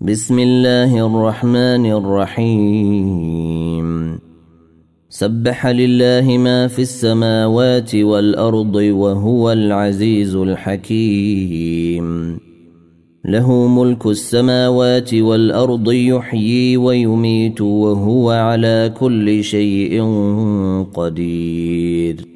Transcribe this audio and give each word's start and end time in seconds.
بسم 0.00 0.38
الله 0.38 1.06
الرحمن 1.06 1.86
الرحيم 1.92 4.18
سبح 5.08 5.66
لله 5.66 6.38
ما 6.38 6.66
في 6.66 6.82
السماوات 6.82 7.94
والارض 7.94 8.74
وهو 8.74 9.52
العزيز 9.52 10.34
الحكيم 10.36 12.38
له 13.24 13.66
ملك 13.66 14.06
السماوات 14.06 15.14
والارض 15.14 15.90
يحيي 15.92 16.76
ويميت 16.76 17.60
وهو 17.60 18.30
على 18.30 18.92
كل 19.00 19.44
شيء 19.44 20.02
قدير 20.94 22.35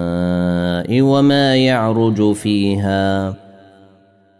وما 0.99 1.55
يعرج 1.55 2.31
فيها 2.31 3.35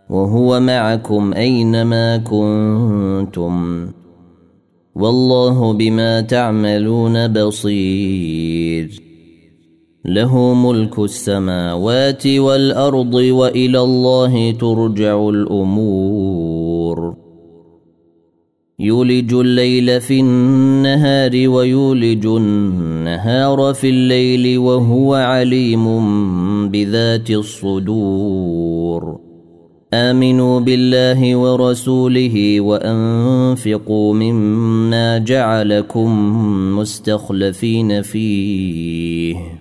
وهو 0.09 0.59
معكم 0.59 1.33
اينما 1.33 2.17
كنتم 2.17 3.87
والله 4.95 5.73
بما 5.73 6.21
تعملون 6.21 7.27
بصير 7.27 9.01
له 10.05 10.53
ملك 10.53 10.99
السماوات 10.99 12.27
والارض 12.27 13.13
والى 13.13 13.79
الله 13.79 14.51
ترجع 14.51 15.29
الامور 15.29 17.20
يولج 18.82 19.34
الليل 19.34 20.01
في 20.01 20.20
النهار 20.20 21.32
ويولج 21.49 22.26
النهار 22.26 23.73
في 23.73 23.90
الليل 23.90 24.57
وهو 24.57 25.13
عليم 25.13 25.85
بذات 26.70 27.32
الصدور 27.32 29.18
امنوا 29.93 30.60
بالله 30.60 31.35
ورسوله 31.35 32.62
وانفقوا 32.62 34.13
مما 34.13 35.18
جعلكم 35.18 36.29
مستخلفين 36.77 38.01
فيه 38.01 39.60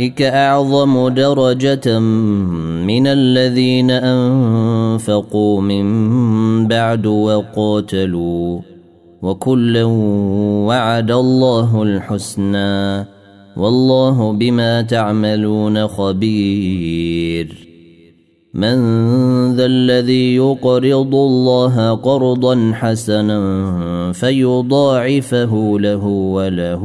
أولئك 0.00 0.22
أعظم 0.22 1.08
درجة 1.08 1.98
من 1.98 3.06
الذين 3.06 3.90
أنفقوا 3.90 5.60
من 5.60 5.86
بعد 6.68 7.06
وقاتلوا 7.06 8.60
وكلا 9.22 9.84
وعد 10.68 11.10
الله 11.10 11.82
الحسنى 11.82 13.06
والله 13.56 14.32
بما 14.32 14.82
تعملون 14.82 15.86
خبير 15.88 17.68
من 18.54 18.76
ذا 19.56 19.66
الذي 19.66 20.36
يقرض 20.36 21.14
الله 21.14 21.94
قرضا 21.94 22.72
حسنا 22.74 24.12
فيضاعفه 24.12 25.50
له 25.78 26.04
وله 26.06 26.84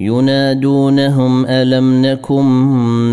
ينادونهم 0.00 1.46
الم 1.46 2.02
نكن 2.04 2.40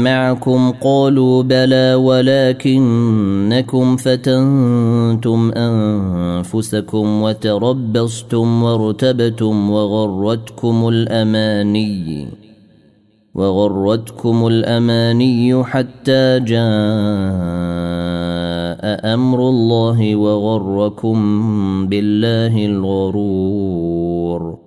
معكم 0.03 0.71
قالوا 0.83 1.43
بلى 1.43 1.95
ولكنكم 1.95 3.95
فتنتم 3.95 5.51
انفسكم 5.51 7.21
وتربصتم 7.21 8.63
وارتبتم 8.63 9.69
وغرتكم 9.71 10.87
الاماني 10.87 12.27
وغرتكم 13.35 14.47
الاماني 14.47 15.63
حتى 15.63 16.39
جاء 16.39 16.67
امر 19.13 19.49
الله 19.49 20.15
وغركم 20.15 21.17
بالله 21.87 22.65
الغرور 22.65 24.66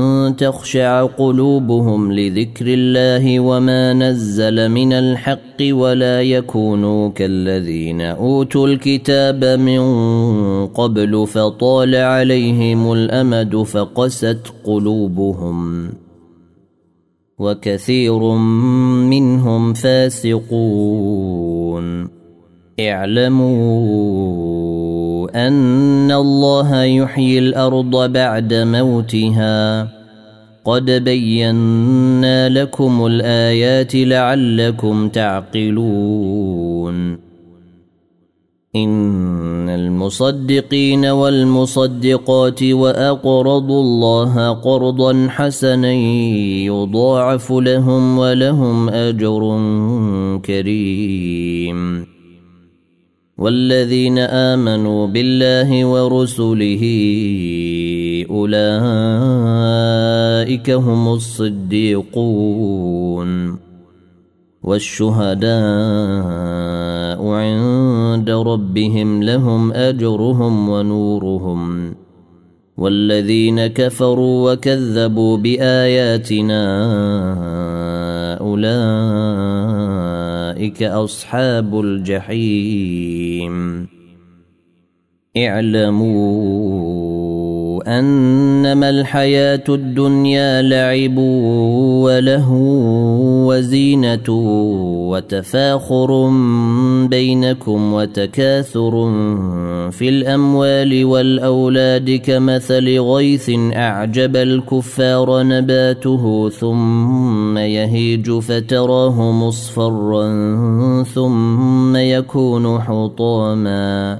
تخشع 0.31 1.03
قلوبهم 1.05 2.11
لذكر 2.11 2.65
الله 2.67 3.39
وما 3.39 3.93
نزل 3.93 4.69
من 4.69 4.93
الحق 4.93 5.37
ولا 5.71 6.21
يكونوا 6.21 7.09
كالذين 7.09 8.01
اوتوا 8.01 8.67
الكتاب 8.67 9.43
من 9.45 9.81
قبل 10.67 11.27
فطال 11.27 11.95
عليهم 11.95 12.93
الامد 12.93 13.55
فقست 13.63 14.53
قلوبهم 14.63 15.89
وكثير 17.39 18.19
منهم 19.09 19.73
فاسقون 19.73 22.07
اعلموا 22.79 25.47
ان 25.47 26.11
الله 26.11 26.83
يحيي 26.83 27.39
الارض 27.39 28.11
بعد 28.13 28.53
موتها 28.53 30.00
قد 30.65 30.91
بينا 30.91 32.49
لكم 32.49 33.05
الايات 33.05 33.95
لعلكم 33.95 35.09
تعقلون 35.09 37.17
ان 38.75 39.69
المصدقين 39.69 41.05
والمصدقات 41.05 42.63
واقرضوا 42.63 43.81
الله 43.81 44.49
قرضا 44.49 45.27
حسنا 45.29 45.91
يضاعف 46.65 47.51
لهم 47.51 48.17
ولهم 48.17 48.89
اجر 48.89 49.59
كريم 50.45 52.05
والذين 53.37 54.17
امنوا 54.19 55.07
بالله 55.07 55.85
ورسله 55.85 56.81
أولئك 58.31 60.69
هم 60.69 61.07
الصديقون 61.13 63.57
والشهداء 64.63 67.27
عند 67.27 68.29
ربهم 68.29 69.23
لهم 69.23 69.71
أجرهم 69.71 70.69
ونورهم 70.69 71.93
والذين 72.77 73.67
كفروا 73.67 74.51
وكذبوا 74.51 75.37
بآياتنا 75.37 76.61
أولئك 78.39 80.83
أصحاب 80.83 81.79
الجحيم 81.79 83.87
اعلموا 85.37 87.20
انما 87.87 88.89
الحياه 88.89 89.63
الدنيا 89.69 90.61
لعب 90.61 91.17
وله 92.01 92.51
وزينه 93.47 94.29
وتفاخر 95.09 96.29
بينكم 97.05 97.93
وتكاثر 97.93 98.91
في 99.91 100.09
الاموال 100.09 101.05
والاولاد 101.05 102.21
كمثل 102.25 102.99
غيث 102.99 103.51
اعجب 103.73 104.35
الكفار 104.35 105.43
نباته 105.43 106.49
ثم 106.49 107.57
يهيج 107.57 108.31
فتراه 108.31 109.31
مصفرا 109.31 110.31
ثم 111.13 111.95
يكون 111.95 112.79
حطاما 112.81 114.19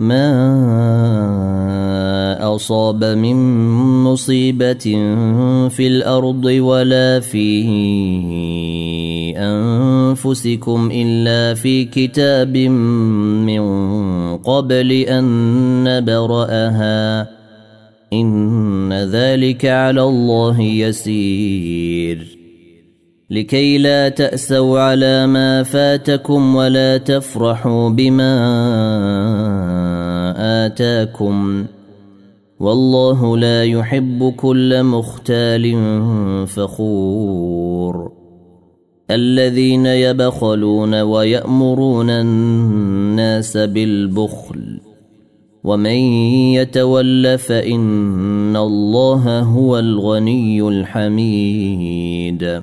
ما 0.00 0.26
اصاب 2.54 3.04
من 3.04 3.36
مصيبه 4.04 4.98
في 5.68 5.86
الارض 5.86 6.44
ولا 6.44 7.20
في 7.20 7.64
انفسكم 9.36 10.90
الا 10.92 11.54
في 11.54 11.84
كتاب 11.84 12.56
من 12.56 13.62
قبل 14.36 14.92
ان 14.92 15.24
نبراها 15.84 17.28
ان 18.12 18.92
ذلك 18.92 19.66
على 19.66 20.02
الله 20.02 20.60
يسير 20.60 22.38
لكي 23.30 23.78
لا 23.78 24.08
تاسوا 24.08 24.80
على 24.80 25.26
ما 25.26 25.62
فاتكم 25.62 26.56
ولا 26.56 26.96
تفرحوا 26.96 27.88
بما 27.88 28.40
آتاكم 30.40 31.64
والله 32.60 33.36
لا 33.38 33.64
يحب 33.64 34.32
كل 34.36 34.82
مختال 34.84 35.74
فخور 36.46 38.12
الذين 39.10 39.86
يبخلون 39.86 40.94
ويأمرون 41.00 42.10
الناس 42.10 43.56
بالبخل 43.56 44.80
ومن 45.64 45.94
يتول 46.54 47.38
فإن 47.38 48.56
الله 48.56 49.40
هو 49.40 49.78
الغني 49.78 50.62
الحميد 50.68 52.62